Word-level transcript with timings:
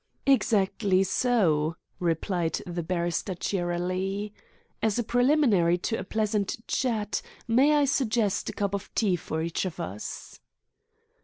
"Exactly 0.25 1.03
so," 1.03 1.75
replied 1.99 2.59
the 2.65 2.81
barrister 2.81 3.35
cheerily. 3.35 4.33
"As 4.81 4.97
a 4.97 5.03
preliminary 5.03 5.77
to 5.77 5.99
a 5.99 6.03
pleasant 6.03 6.57
chat, 6.67 7.21
may 7.47 7.75
I 7.75 7.85
suggest 7.85 8.49
a 8.49 8.53
cup 8.53 8.73
of 8.73 8.89
tea 8.95 9.15
for 9.15 9.43
each 9.43 9.63
of 9.63 9.79
us?" 9.79 10.39